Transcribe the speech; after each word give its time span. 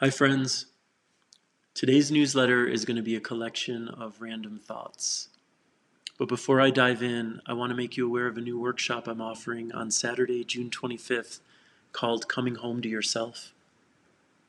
Hi, 0.00 0.10
friends. 0.10 0.66
Today's 1.72 2.10
newsletter 2.10 2.66
is 2.66 2.84
going 2.84 2.98
to 2.98 3.02
be 3.02 3.16
a 3.16 3.20
collection 3.20 3.88
of 3.88 4.20
random 4.20 4.60
thoughts. 4.62 5.30
But 6.18 6.28
before 6.28 6.60
I 6.60 6.68
dive 6.68 7.02
in, 7.02 7.40
I 7.46 7.54
want 7.54 7.70
to 7.70 7.76
make 7.76 7.96
you 7.96 8.06
aware 8.06 8.26
of 8.26 8.36
a 8.36 8.42
new 8.42 8.60
workshop 8.60 9.08
I'm 9.08 9.22
offering 9.22 9.72
on 9.72 9.90
Saturday, 9.90 10.44
June 10.44 10.68
25th, 10.68 11.40
called 11.92 12.28
Coming 12.28 12.56
Home 12.56 12.82
to 12.82 12.90
Yourself. 12.90 13.54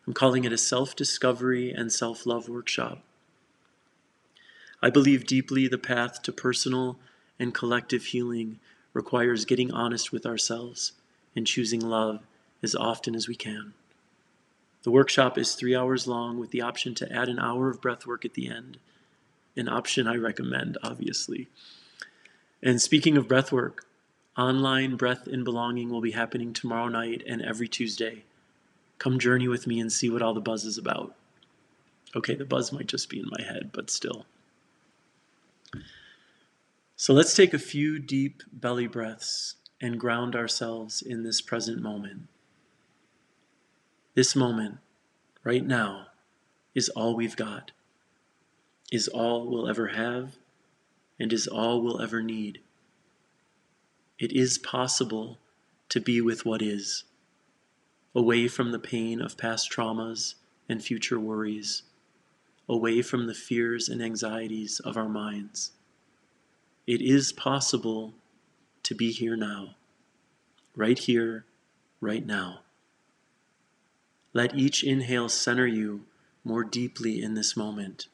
I'm 0.06 0.12
calling 0.12 0.44
it 0.44 0.52
a 0.52 0.58
self 0.58 0.98
discovery 0.98 1.72
and 1.72 1.94
self 1.94 2.26
love 2.26 2.50
workshop. 2.50 3.00
I 4.82 4.90
believe 4.90 5.26
deeply 5.26 5.70
the 5.70 5.78
path 5.78 6.24
to 6.24 6.34
personal 6.34 7.00
and 7.40 7.54
collective 7.54 8.08
healing 8.08 8.60
requires 8.92 9.46
getting 9.46 9.72
honest 9.72 10.12
with 10.12 10.26
ourselves 10.26 10.92
and 11.38 11.48
choosing 11.48 11.80
love 11.80 12.28
as 12.62 12.76
often 12.76 13.16
as 13.16 13.30
we 13.30 13.36
can. 13.36 13.74
The 14.88 14.92
workshop 14.92 15.38
is 15.38 15.54
three 15.54 15.76
hours 15.76 16.08
long 16.08 16.40
with 16.40 16.52
the 16.52 16.62
option 16.62 16.96
to 16.96 17.12
add 17.12 17.28
an 17.28 17.40
hour 17.40 17.70
of 17.70 17.82
breath 17.82 18.08
work 18.08 18.24
at 18.24 18.36
the 18.36 18.48
end. 18.48 18.78
An 19.58 19.68
option 19.68 20.08
I 20.08 20.16
recommend, 20.16 20.78
obviously. 20.82 21.50
And 22.64 22.82
speaking 22.82 23.18
of 23.18 23.28
breath 23.28 23.52
work, 23.52 23.84
online 24.38 24.96
breath 24.96 25.28
and 25.28 25.44
belonging 25.44 25.90
will 25.90 26.00
be 26.00 26.12
happening 26.12 26.54
tomorrow 26.54 26.88
night 26.88 27.22
and 27.28 27.42
every 27.42 27.68
Tuesday. 27.68 28.24
Come 28.98 29.20
journey 29.20 29.50
with 29.50 29.68
me 29.68 29.82
and 29.82 29.92
see 29.92 30.10
what 30.10 30.22
all 30.22 30.34
the 30.34 30.40
buzz 30.40 30.64
is 30.64 30.78
about. 30.78 31.14
Okay, 32.16 32.36
the 32.36 32.46
buzz 32.46 32.72
might 32.72 32.88
just 32.88 33.10
be 33.10 33.20
in 33.20 33.28
my 33.28 33.44
head, 33.44 33.72
but 33.74 33.90
still. 33.90 34.26
So 36.96 37.14
let's 37.14 37.36
take 37.36 37.54
a 37.54 37.60
few 37.60 38.00
deep 38.00 38.42
belly 38.54 38.88
breaths 38.88 39.56
and 39.82 40.00
ground 40.00 40.34
ourselves 40.34 41.02
in 41.02 41.24
this 41.24 41.42
present 41.42 41.82
moment. 41.82 42.30
This 44.18 44.36
moment, 44.36 44.80
right 45.44 45.64
now, 45.64 46.08
is 46.74 46.90
all 46.90 47.16
we've 47.16 47.36
got, 47.36 47.70
is 48.92 49.08
all 49.08 49.46
we'll 49.48 49.70
ever 49.70 49.90
have, 49.90 50.38
and 51.20 51.32
is 51.32 51.46
all 51.46 51.84
we'll 51.84 52.02
ever 52.02 52.24
need. 52.24 52.62
It 54.18 54.32
is 54.32 54.58
possible 54.58 55.38
to 55.90 56.02
be 56.02 56.20
with 56.20 56.48
what 56.48 56.64
is, 56.64 57.04
away 58.16 58.48
from 58.48 58.72
the 58.72 58.80
pain 58.80 59.22
of 59.22 59.38
past 59.38 59.72
traumas 59.72 60.34
and 60.68 60.84
future 60.84 61.20
worries, 61.20 61.84
away 62.68 63.04
from 63.04 63.28
the 63.28 63.36
fears 63.36 63.88
and 63.88 64.02
anxieties 64.02 64.80
of 64.80 64.98
our 64.98 65.08
minds. 65.08 65.74
It 66.88 67.04
is 67.04 67.32
possible 67.32 68.16
to 68.82 68.96
be 68.96 69.12
here 69.12 69.36
now, 69.36 69.76
right 70.76 70.98
here, 70.98 71.46
right 72.02 72.26
now. 72.26 72.62
Let 74.38 74.54
each 74.54 74.84
inhale 74.84 75.30
center 75.30 75.66
you 75.66 76.06
more 76.44 76.64
deeply 76.64 77.24
in 77.24 77.34
this 77.34 77.58
moment. 77.58 78.08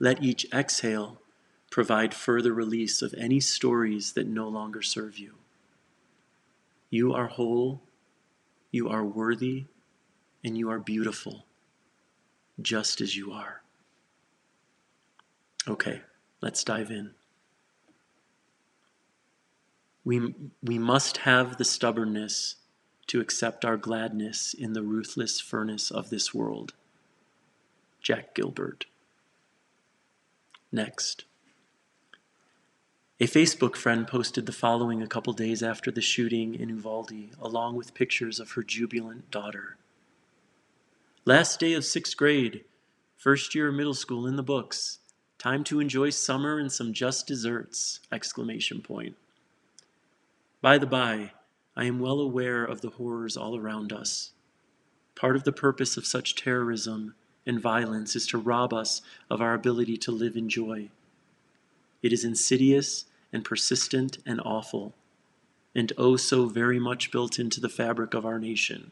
Let 0.00 0.24
each 0.24 0.44
exhale 0.52 1.18
provide 1.70 2.12
further 2.12 2.52
release 2.52 3.00
of 3.00 3.14
any 3.16 3.38
stories 3.38 4.14
that 4.14 4.26
no 4.26 4.48
longer 4.48 4.82
serve 4.82 5.18
you. 5.18 5.34
You 6.90 7.14
are 7.14 7.28
whole, 7.28 7.80
you 8.72 8.88
are 8.88 9.04
worthy, 9.04 9.66
and 10.42 10.58
you 10.58 10.68
are 10.68 10.80
beautiful, 10.80 11.44
just 12.60 13.00
as 13.00 13.16
you 13.16 13.30
are. 13.30 13.62
Okay, 15.68 16.00
let's 16.40 16.64
dive 16.64 16.90
in. 16.90 17.12
We, 20.04 20.34
we 20.60 20.80
must 20.80 21.18
have 21.18 21.56
the 21.56 21.64
stubbornness 21.64 22.56
to 23.06 23.20
accept 23.20 23.64
our 23.64 23.76
gladness 23.76 24.54
in 24.54 24.72
the 24.72 24.82
ruthless 24.82 25.40
furnace 25.40 25.90
of 25.90 26.10
this 26.10 26.32
world. 26.32 26.74
Jack 28.00 28.34
Gilbert. 28.34 28.86
Next. 30.70 31.24
A 33.20 33.26
Facebook 33.26 33.76
friend 33.76 34.08
posted 34.08 34.46
the 34.46 34.52
following 34.52 35.00
a 35.00 35.06
couple 35.06 35.32
days 35.32 35.62
after 35.62 35.92
the 35.92 36.00
shooting 36.00 36.54
in 36.54 36.70
Uvalde, 36.70 37.30
along 37.40 37.76
with 37.76 37.94
pictures 37.94 38.40
of 38.40 38.52
her 38.52 38.62
jubilant 38.62 39.30
daughter. 39.30 39.76
Last 41.24 41.60
day 41.60 41.74
of 41.74 41.84
sixth 41.84 42.16
grade, 42.16 42.64
first 43.16 43.54
year 43.54 43.68
of 43.68 43.74
middle 43.74 43.94
school 43.94 44.26
in 44.26 44.34
the 44.34 44.42
books. 44.42 44.98
Time 45.38 45.62
to 45.64 45.78
enjoy 45.78 46.10
summer 46.10 46.58
and 46.58 46.72
some 46.72 46.92
just 46.92 47.28
desserts! 47.28 48.00
Exclamation 48.10 48.80
point. 48.80 49.14
By 50.60 50.78
the 50.78 50.86
by, 50.86 51.32
I 51.76 51.84
am 51.84 52.00
well 52.00 52.20
aware 52.20 52.64
of 52.64 52.80
the 52.80 52.90
horrors 52.90 53.36
all 53.36 53.58
around 53.58 53.92
us. 53.92 54.32
Part 55.14 55.36
of 55.36 55.44
the 55.44 55.52
purpose 55.52 55.96
of 55.96 56.06
such 56.06 56.34
terrorism 56.34 57.14
and 57.46 57.60
violence 57.60 58.14
is 58.14 58.26
to 58.28 58.38
rob 58.38 58.72
us 58.72 59.02
of 59.30 59.40
our 59.40 59.54
ability 59.54 59.96
to 59.98 60.10
live 60.10 60.36
in 60.36 60.48
joy. 60.48 60.90
It 62.02 62.12
is 62.12 62.24
insidious 62.24 63.06
and 63.32 63.44
persistent 63.44 64.18
and 64.26 64.40
awful, 64.44 64.94
and 65.74 65.92
oh 65.96 66.16
so 66.16 66.46
very 66.46 66.78
much 66.78 67.10
built 67.10 67.38
into 67.38 67.60
the 67.60 67.68
fabric 67.68 68.14
of 68.14 68.26
our 68.26 68.38
nation. 68.38 68.90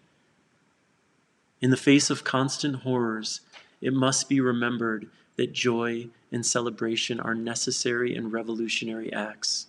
In 1.60 1.70
the 1.70 1.76
face 1.76 2.08
of 2.08 2.24
constant 2.24 2.76
horrors, 2.76 3.40
it 3.80 3.92
must 3.92 4.28
be 4.28 4.40
remembered 4.40 5.08
that 5.36 5.52
joy 5.52 6.08
and 6.32 6.44
celebration 6.44 7.20
are 7.20 7.34
necessary 7.34 8.14
and 8.14 8.32
revolutionary 8.32 9.12
acts. 9.12 9.66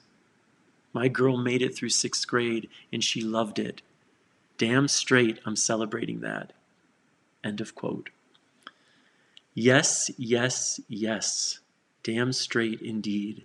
My 0.93 1.07
girl 1.07 1.37
made 1.37 1.61
it 1.61 1.75
through 1.75 1.89
sixth 1.89 2.27
grade 2.27 2.69
and 2.91 3.03
she 3.03 3.21
loved 3.21 3.59
it. 3.59 3.81
Damn 4.57 4.87
straight, 4.87 5.39
I'm 5.45 5.55
celebrating 5.55 6.19
that. 6.21 6.53
End 7.43 7.61
of 7.61 7.73
quote. 7.75 8.09
Yes, 9.53 10.11
yes, 10.17 10.79
yes. 10.87 11.59
Damn 12.03 12.31
straight 12.33 12.81
indeed. 12.81 13.43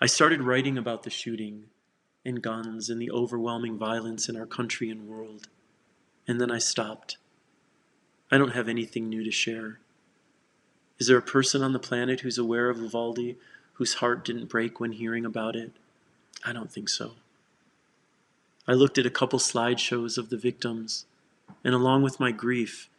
I 0.00 0.06
started 0.06 0.42
writing 0.42 0.78
about 0.78 1.02
the 1.02 1.10
shooting 1.10 1.64
and 2.24 2.42
guns 2.42 2.88
and 2.90 3.00
the 3.00 3.10
overwhelming 3.10 3.78
violence 3.78 4.28
in 4.28 4.36
our 4.36 4.46
country 4.46 4.90
and 4.90 5.08
world. 5.08 5.48
And 6.26 6.40
then 6.40 6.50
I 6.50 6.58
stopped. 6.58 7.16
I 8.30 8.38
don't 8.38 8.54
have 8.54 8.68
anything 8.68 9.08
new 9.08 9.24
to 9.24 9.30
share. 9.30 9.78
Is 10.98 11.06
there 11.06 11.18
a 11.18 11.22
person 11.22 11.62
on 11.62 11.72
the 11.72 11.78
planet 11.78 12.20
who's 12.20 12.38
aware 12.38 12.70
of 12.70 12.78
Uvalde 12.78 13.36
whose 13.78 13.94
heart 13.94 14.24
didn't 14.24 14.48
break 14.48 14.80
when 14.80 14.92
hearing 14.92 15.24
about 15.24 15.56
it? 15.56 15.70
I 16.44 16.52
don't 16.52 16.70
think 16.70 16.88
so. 16.88 17.12
I 18.66 18.72
looked 18.72 18.98
at 18.98 19.06
a 19.06 19.10
couple 19.10 19.38
slideshows 19.38 20.18
of 20.18 20.28
the 20.28 20.36
victims, 20.36 21.06
and 21.64 21.74
along 21.74 22.02
with 22.02 22.20
my 22.20 22.32
grief, 22.32 22.90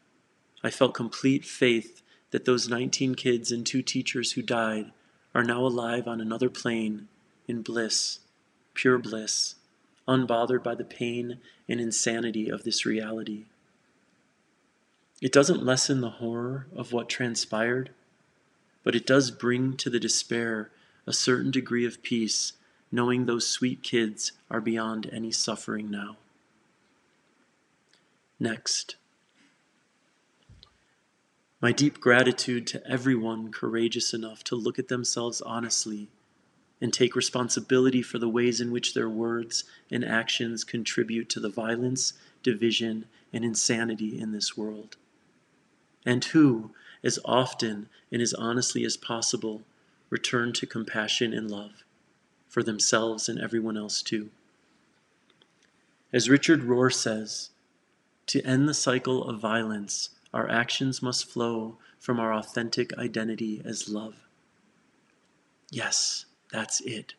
I 0.63 0.69
felt 0.69 0.94
complete 0.94 1.45
faith 1.45 2.01
that 2.31 2.45
those 2.45 2.69
19 2.69 3.16
kids 3.16 3.51
and 3.51 3.66
two 3.66 3.81
teachers 3.81 4.31
who 4.31 4.41
died 4.41 4.91
are 5.35 5.44
now 5.44 5.66
alive 5.66 6.07
on 6.07 6.22
another 6.22 6.50
plane 6.50 7.07
in 7.47 7.62
bliss, 7.62 8.19
pure 8.73 8.97
bliss, 8.97 9.56
unbothered 10.07 10.63
by 10.63 10.75
the 10.75 10.84
pain 10.84 11.39
and 11.68 11.79
insanity 11.79 12.50
of 12.50 12.63
this 12.63 12.85
reality. 12.85 13.45
It 15.22 15.34
doesn't 15.34 15.66
lessen 15.66 16.01
the 16.01 16.09
horror 16.09 16.68
of 16.75 16.94
what 16.94 17.09
transpired, 17.09 17.91
but 18.89 18.95
it 18.95 19.05
does 19.05 19.29
bring 19.29 19.77
to 19.77 19.88
the 19.88 20.00
despair 20.00 20.72
a 21.05 21.13
certain 21.13 21.51
degree 21.51 21.85
of 21.85 22.01
peace, 22.01 22.53
knowing 22.91 23.27
those 23.27 23.47
sweet 23.47 23.83
kids 23.83 24.31
are 24.50 24.59
beyond 24.59 25.07
any 25.13 25.31
suffering 25.31 25.91
now. 25.91 26.17
Next, 28.39 28.95
my 31.61 31.72
deep 31.72 32.00
gratitude 32.00 32.66
to 32.66 32.81
everyone 32.89 33.51
courageous 33.51 34.11
enough 34.11 34.44
to 34.45 34.55
look 34.55 34.79
at 34.79 34.88
themselves 34.88 35.39
honestly 35.39 36.07
and 36.81 36.91
take 36.91 37.16
responsibility 37.16 38.01
for 38.01 38.17
the 38.17 38.27
ways 38.27 38.59
in 38.59 38.71
which 38.71 38.95
their 38.95 39.07
words 39.07 39.66
and 39.91 40.03
actions 40.03 40.63
contribute 40.63 41.29
to 41.29 41.39
the 41.39 41.50
violence, 41.50 42.13
division, 42.41 43.06
and 43.31 43.45
insanity 43.45 44.19
in 44.19 44.31
this 44.31 44.57
world. 44.57 44.97
And 46.07 46.25
who, 46.25 46.71
as 47.04 47.19
often 47.25 47.90
and 48.12 48.22
as 48.22 48.34
honestly 48.34 48.84
as 48.84 48.98
possible, 48.98 49.62
return 50.10 50.54
to 50.54 50.66
compassion 50.66 51.34
and 51.34 51.50
love 51.50 51.84
for 52.48 52.63
themselves 52.63 53.30
and 53.30 53.40
everyone 53.40 53.78
else 53.78 54.01
too. 54.01 54.30
As 56.12 56.30
Richard 56.30 56.62
Rohr 56.62 56.92
says, 56.92 57.51
to 58.28 58.42
end 58.44 58.68
the 58.68 58.74
cycle 58.74 59.24
of 59.24 59.40
violence, 59.40 60.10
our 60.34 60.50
actions 60.50 61.01
must 61.01 61.25
flow 61.25 61.78
from 62.00 62.19
our 62.19 62.34
authentic 62.34 62.98
identity 62.98 63.62
as 63.66 63.90
love. 63.90 64.28
Yes, 65.72 66.25
that's 66.52 66.81
it. 66.81 67.13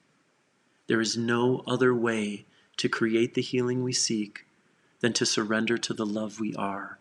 There 0.87 1.01
is 1.01 1.17
no 1.17 1.63
other 1.67 1.95
way 1.95 2.47
to 2.79 2.89
create 2.89 3.35
the 3.35 3.43
healing 3.43 3.83
we 3.83 3.93
seek 3.93 4.47
than 5.01 5.13
to 5.15 5.27
surrender 5.27 5.79
to 5.79 5.95
the 5.95 6.07
love 6.07 6.41
we 6.41 6.55
are 6.57 7.00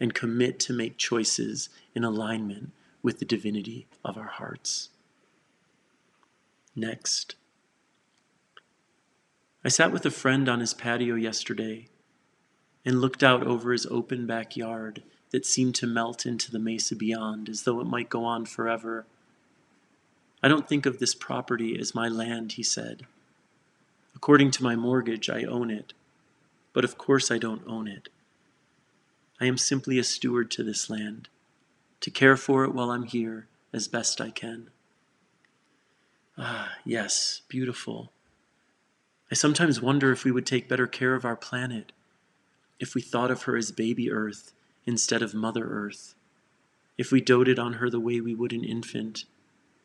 and 0.00 0.14
commit 0.14 0.58
to 0.60 0.72
make 0.72 0.96
choices 0.96 1.68
in 1.94 2.04
alignment 2.04 2.70
with 3.02 3.18
the 3.18 3.24
divinity 3.24 3.86
of 4.04 4.16
our 4.16 4.26
hearts. 4.28 4.90
Next. 6.74 7.34
I 9.64 9.68
sat 9.68 9.92
with 9.92 10.06
a 10.06 10.10
friend 10.10 10.48
on 10.48 10.60
his 10.60 10.74
patio 10.74 11.14
yesterday, 11.14 11.88
and 12.84 13.00
looked 13.00 13.22
out 13.22 13.46
over 13.46 13.72
his 13.72 13.86
open 13.86 14.26
backyard 14.26 15.02
that 15.30 15.44
seemed 15.44 15.74
to 15.74 15.86
melt 15.86 16.24
into 16.24 16.50
the 16.50 16.58
mesa 16.58 16.96
beyond 16.96 17.48
as 17.48 17.64
though 17.64 17.80
it 17.80 17.86
might 17.86 18.08
go 18.08 18.24
on 18.24 18.46
forever. 18.46 19.04
I 20.42 20.48
don't 20.48 20.66
think 20.66 20.86
of 20.86 20.98
this 20.98 21.14
property 21.14 21.78
as 21.78 21.94
my 21.94 22.08
land, 22.08 22.52
he 22.52 22.62
said. 22.62 23.06
According 24.16 24.52
to 24.52 24.64
my 24.64 24.74
mortgage, 24.74 25.28
I 25.28 25.44
own 25.44 25.70
it, 25.70 25.92
but 26.72 26.84
of 26.84 26.96
course 26.96 27.30
I 27.30 27.36
don't 27.36 27.66
own 27.66 27.88
it. 27.88 28.08
I 29.40 29.46
am 29.46 29.56
simply 29.56 29.98
a 29.98 30.04
steward 30.04 30.50
to 30.52 30.62
this 30.62 30.90
land, 30.90 31.28
to 32.00 32.10
care 32.10 32.36
for 32.36 32.64
it 32.64 32.74
while 32.74 32.90
I'm 32.90 33.04
here 33.04 33.46
as 33.72 33.86
best 33.86 34.20
I 34.20 34.30
can. 34.30 34.70
Ah, 36.36 36.76
yes, 36.84 37.42
beautiful. 37.48 38.12
I 39.30 39.34
sometimes 39.34 39.82
wonder 39.82 40.10
if 40.10 40.24
we 40.24 40.30
would 40.30 40.46
take 40.46 40.68
better 40.68 40.86
care 40.86 41.14
of 41.14 41.24
our 41.24 41.36
planet, 41.36 41.92
if 42.80 42.94
we 42.94 43.00
thought 43.00 43.30
of 43.30 43.42
her 43.42 43.56
as 43.56 43.70
baby 43.72 44.10
Earth 44.10 44.52
instead 44.86 45.22
of 45.22 45.34
Mother 45.34 45.68
Earth, 45.68 46.14
if 46.96 47.12
we 47.12 47.20
doted 47.20 47.58
on 47.58 47.74
her 47.74 47.90
the 47.90 48.00
way 48.00 48.20
we 48.20 48.34
would 48.34 48.52
an 48.52 48.64
infant, 48.64 49.24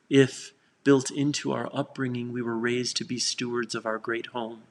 if, 0.09 0.53
built 0.83 1.11
into 1.11 1.51
our 1.51 1.69
upbringing, 1.73 2.31
we 2.31 2.41
were 2.41 2.57
raised 2.57 2.97
to 2.97 3.06
be 3.06 3.19
stewards 3.19 3.75
of 3.75 3.85
our 3.85 3.97
great 3.97 4.27
home, 4.27 4.63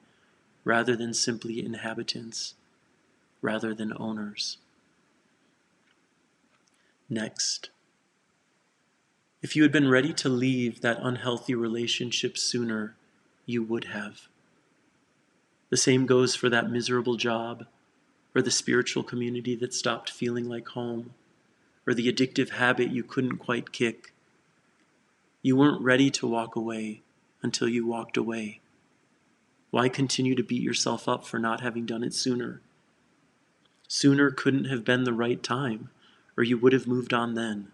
rather 0.64 0.96
than 0.96 1.14
simply 1.14 1.64
inhabitants, 1.64 2.54
rather 3.40 3.74
than 3.74 3.92
owners. 3.96 4.58
Next. 7.12 7.68
If 9.42 9.54
you 9.54 9.64
had 9.64 9.70
been 9.70 9.90
ready 9.90 10.14
to 10.14 10.30
leave 10.30 10.80
that 10.80 10.98
unhealthy 10.98 11.54
relationship 11.54 12.38
sooner, 12.38 12.96
you 13.44 13.62
would 13.62 13.84
have. 13.84 14.28
The 15.68 15.76
same 15.76 16.06
goes 16.06 16.34
for 16.34 16.48
that 16.48 16.70
miserable 16.70 17.16
job, 17.16 17.66
or 18.34 18.40
the 18.40 18.50
spiritual 18.50 19.02
community 19.02 19.54
that 19.56 19.74
stopped 19.74 20.08
feeling 20.08 20.48
like 20.48 20.68
home, 20.68 21.12
or 21.86 21.92
the 21.92 22.10
addictive 22.10 22.52
habit 22.52 22.90
you 22.90 23.02
couldn't 23.02 23.36
quite 23.36 23.72
kick. 23.72 24.14
You 25.42 25.54
weren't 25.54 25.82
ready 25.82 26.10
to 26.12 26.26
walk 26.26 26.56
away 26.56 27.02
until 27.42 27.68
you 27.68 27.86
walked 27.86 28.16
away. 28.16 28.60
Why 29.70 29.90
continue 29.90 30.34
to 30.34 30.42
beat 30.42 30.62
yourself 30.62 31.06
up 31.06 31.26
for 31.26 31.38
not 31.38 31.60
having 31.60 31.84
done 31.84 32.04
it 32.04 32.14
sooner? 32.14 32.62
Sooner 33.86 34.30
couldn't 34.30 34.64
have 34.64 34.82
been 34.82 35.04
the 35.04 35.12
right 35.12 35.42
time, 35.42 35.90
or 36.36 36.44
you 36.44 36.58
would 36.58 36.72
have 36.72 36.86
moved 36.86 37.12
on 37.12 37.34
then. 37.34 37.68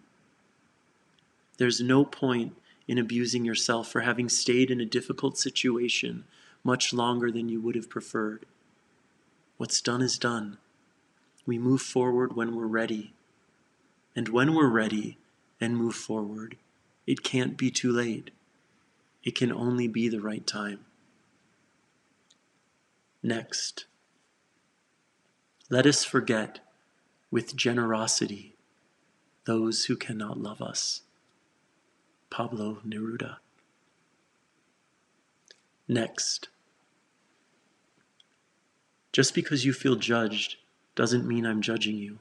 There's 1.58 1.80
no 1.80 2.04
point 2.04 2.56
in 2.86 2.98
abusing 2.98 3.44
yourself 3.44 3.88
for 3.88 4.00
having 4.00 4.28
stayed 4.28 4.70
in 4.70 4.80
a 4.80 4.86
difficult 4.86 5.36
situation 5.36 6.24
much 6.64 6.92
longer 6.92 7.30
than 7.30 7.48
you 7.48 7.60
would 7.60 7.74
have 7.74 7.90
preferred. 7.90 8.46
What's 9.56 9.80
done 9.80 10.02
is 10.02 10.18
done. 10.18 10.58
We 11.46 11.58
move 11.58 11.82
forward 11.82 12.36
when 12.36 12.54
we're 12.54 12.66
ready. 12.66 13.12
And 14.14 14.28
when 14.28 14.54
we're 14.54 14.68
ready 14.68 15.18
and 15.60 15.76
move 15.76 15.94
forward, 15.94 16.56
it 17.06 17.22
can't 17.22 17.56
be 17.56 17.70
too 17.70 17.92
late. 17.92 18.30
It 19.24 19.34
can 19.34 19.52
only 19.52 19.88
be 19.88 20.08
the 20.08 20.20
right 20.20 20.46
time. 20.46 20.84
Next, 23.22 23.86
let 25.70 25.86
us 25.86 26.04
forget 26.04 26.60
with 27.30 27.56
generosity 27.56 28.54
those 29.44 29.86
who 29.86 29.96
cannot 29.96 30.38
love 30.38 30.60
us. 30.60 31.00
Pablo 32.28 32.80
Neruda. 32.86 33.36
Next, 35.88 36.48
just 39.10 39.34
because 39.34 39.64
you 39.64 39.72
feel 39.72 39.96
judged 39.96 40.56
doesn't 40.94 41.26
mean 41.26 41.46
I'm 41.46 41.62
judging 41.62 41.96
you. 41.96 42.18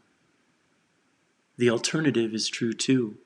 The 1.58 1.70
alternative 1.70 2.34
is 2.34 2.48
true 2.48 2.72
too. 2.72 3.18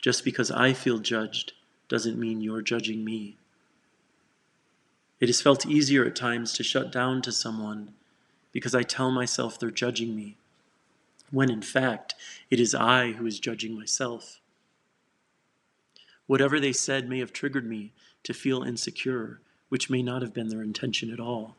Just 0.00 0.24
because 0.24 0.50
I 0.50 0.72
feel 0.72 0.98
judged 0.98 1.52
doesn't 1.88 2.18
mean 2.18 2.40
you're 2.40 2.62
judging 2.62 3.04
me. 3.04 3.36
It 5.20 5.28
has 5.28 5.42
felt 5.42 5.66
easier 5.66 6.06
at 6.06 6.16
times 6.16 6.54
to 6.54 6.62
shut 6.62 6.90
down 6.90 7.20
to 7.22 7.32
someone 7.32 7.92
because 8.50 8.74
I 8.74 8.82
tell 8.82 9.10
myself 9.10 9.58
they're 9.58 9.70
judging 9.70 10.16
me, 10.16 10.38
when 11.30 11.50
in 11.50 11.62
fact 11.62 12.14
it 12.50 12.60
is 12.60 12.74
I 12.74 13.12
who 13.12 13.26
is 13.26 13.40
judging 13.40 13.76
myself. 13.76 14.40
Whatever 16.26 16.60
they 16.60 16.72
said 16.72 17.08
may 17.08 17.18
have 17.18 17.32
triggered 17.32 17.66
me 17.66 17.92
to 18.22 18.34
feel 18.34 18.62
insecure, 18.62 19.40
which 19.68 19.90
may 19.90 20.02
not 20.02 20.22
have 20.22 20.34
been 20.34 20.48
their 20.48 20.62
intention 20.62 21.12
at 21.12 21.20
all. 21.20 21.56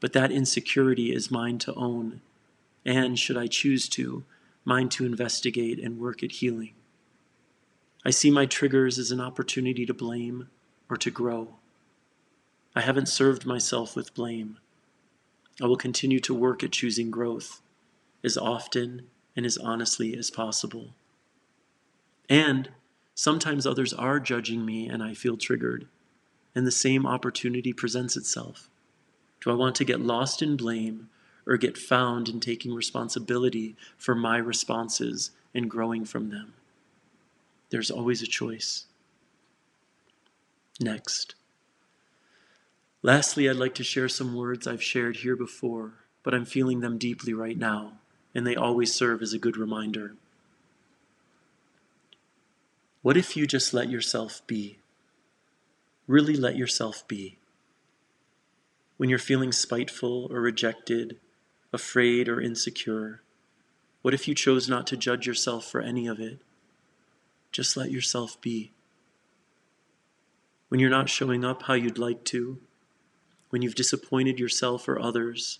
But 0.00 0.12
that 0.12 0.30
insecurity 0.30 1.12
is 1.12 1.30
mine 1.30 1.58
to 1.58 1.74
own, 1.74 2.20
and, 2.84 3.18
should 3.18 3.36
I 3.36 3.48
choose 3.48 3.88
to, 3.90 4.24
mine 4.64 4.88
to 4.90 5.04
investigate 5.04 5.78
and 5.78 5.98
work 5.98 6.22
at 6.22 6.32
healing. 6.32 6.72
I 8.04 8.10
see 8.10 8.30
my 8.30 8.46
triggers 8.46 8.98
as 8.98 9.10
an 9.10 9.20
opportunity 9.20 9.84
to 9.86 9.94
blame 9.94 10.48
or 10.88 10.96
to 10.96 11.10
grow. 11.10 11.56
I 12.74 12.80
haven't 12.80 13.06
served 13.06 13.44
myself 13.44 13.96
with 13.96 14.14
blame. 14.14 14.58
I 15.60 15.66
will 15.66 15.76
continue 15.76 16.20
to 16.20 16.34
work 16.34 16.62
at 16.62 16.70
choosing 16.70 17.10
growth 17.10 17.60
as 18.24 18.36
often 18.36 19.06
and 19.36 19.46
as 19.46 19.58
honestly 19.58 20.16
as 20.16 20.30
possible. 20.30 20.94
And 22.28 22.70
sometimes 23.14 23.66
others 23.66 23.94
are 23.94 24.20
judging 24.20 24.64
me 24.64 24.88
and 24.88 25.02
I 25.02 25.14
feel 25.14 25.36
triggered, 25.36 25.86
and 26.54 26.66
the 26.66 26.72
same 26.72 27.06
opportunity 27.06 27.72
presents 27.72 28.16
itself. 28.16 28.68
Do 29.40 29.50
I 29.50 29.54
want 29.54 29.76
to 29.76 29.84
get 29.84 30.00
lost 30.00 30.42
in 30.42 30.56
blame 30.56 31.08
or 31.46 31.56
get 31.56 31.78
found 31.78 32.28
in 32.28 32.40
taking 32.40 32.74
responsibility 32.74 33.76
for 33.96 34.14
my 34.14 34.36
responses 34.36 35.30
and 35.54 35.70
growing 35.70 36.04
from 36.04 36.30
them? 36.30 36.54
There's 37.70 37.90
always 37.90 38.22
a 38.22 38.26
choice. 38.26 38.86
Next. 40.80 41.34
Lastly, 43.02 43.48
I'd 43.48 43.56
like 43.56 43.74
to 43.76 43.84
share 43.84 44.08
some 44.08 44.34
words 44.34 44.66
I've 44.66 44.82
shared 44.82 45.18
here 45.18 45.36
before, 45.36 45.92
but 46.22 46.34
I'm 46.34 46.44
feeling 46.44 46.80
them 46.80 46.98
deeply 46.98 47.32
right 47.32 47.56
now, 47.56 47.92
and 48.38 48.46
they 48.46 48.54
always 48.54 48.94
serve 48.94 49.20
as 49.20 49.32
a 49.32 49.38
good 49.38 49.56
reminder. 49.56 50.14
What 53.02 53.16
if 53.16 53.36
you 53.36 53.46
just 53.46 53.74
let 53.74 53.90
yourself 53.90 54.40
be? 54.46 54.78
Really 56.06 56.36
let 56.36 56.56
yourself 56.56 57.06
be 57.06 57.36
when 58.96 59.08
you're 59.08 59.18
feeling 59.18 59.52
spiteful 59.52 60.28
or 60.30 60.40
rejected, 60.40 61.18
afraid 61.72 62.28
or 62.28 62.40
insecure? 62.40 63.22
What 64.02 64.14
if 64.14 64.28
you 64.28 64.34
chose 64.34 64.68
not 64.68 64.86
to 64.86 64.96
judge 64.96 65.26
yourself 65.26 65.64
for 65.64 65.80
any 65.80 66.06
of 66.06 66.20
it? 66.20 66.38
Just 67.50 67.76
let 67.76 67.90
yourself 67.90 68.40
be. 68.40 68.72
When 70.68 70.80
you're 70.80 70.88
not 70.88 71.08
showing 71.08 71.44
up 71.44 71.64
how 71.64 71.74
you'd 71.74 71.98
like 71.98 72.24
to, 72.24 72.58
when 73.50 73.62
you've 73.62 73.74
disappointed 73.74 74.38
yourself 74.38 74.86
or 74.88 75.00
others, 75.00 75.58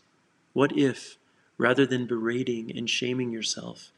what 0.53 0.77
if, 0.79 1.18
rather 1.59 1.85
than 1.85 2.07
berating 2.07 2.75
and 2.75 2.89
shaming 2.89 3.31
yourself, 3.31 3.91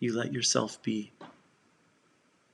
you 0.00 0.16
let 0.16 0.32
yourself 0.32 0.82
be? 0.82 1.12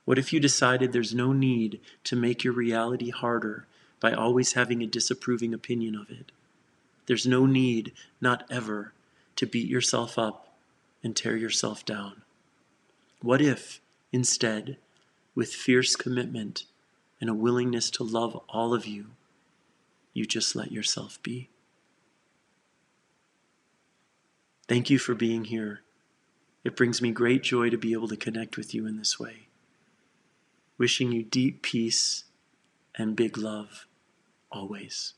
What 0.03 0.17
if 0.17 0.33
you 0.33 0.39
decided 0.39 0.91
there's 0.91 1.15
no 1.15 1.31
need 1.31 1.79
to 2.03 2.15
make 2.15 2.43
your 2.43 2.53
reality 2.53 3.11
harder 3.11 3.67
by 3.99 4.13
always 4.13 4.53
having 4.53 4.81
a 4.81 4.87
disapproving 4.87 5.53
opinion 5.53 5.95
of 5.95 6.09
it. 6.09 6.31
There's 7.05 7.25
no 7.25 7.45
need, 7.45 7.93
not 8.21 8.45
ever, 8.49 8.93
to 9.35 9.45
beat 9.45 9.67
yourself 9.67 10.17
up 10.17 10.53
and 11.03 11.15
tear 11.15 11.35
yourself 11.35 11.85
down. 11.85 12.21
What 13.21 13.41
if, 13.41 13.81
instead, 14.11 14.77
with 15.35 15.53
fierce 15.53 15.95
commitment 15.95 16.65
and 17.19 17.29
a 17.29 17.33
willingness 17.33 17.89
to 17.91 18.03
love 18.03 18.39
all 18.49 18.73
of 18.73 18.85
you, 18.85 19.07
you 20.13 20.25
just 20.25 20.55
let 20.55 20.71
yourself 20.71 21.21
be? 21.23 21.49
Thank 24.69 24.91
you 24.91 24.99
for 24.99 25.15
being 25.15 25.45
here. 25.45 25.81
It 26.63 26.75
brings 26.75 27.01
me 27.01 27.09
great 27.09 27.41
joy 27.41 27.71
to 27.71 27.77
be 27.77 27.93
able 27.93 28.07
to 28.07 28.15
connect 28.15 28.55
with 28.55 28.75
you 28.75 28.85
in 28.85 28.97
this 28.97 29.19
way. 29.19 29.47
Wishing 30.77 31.11
you 31.11 31.23
deep 31.23 31.63
peace 31.63 32.25
and 32.93 33.15
big 33.15 33.35
love 33.35 33.87
always. 34.51 35.15